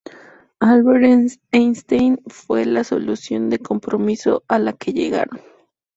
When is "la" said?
2.65-2.83, 4.57-4.73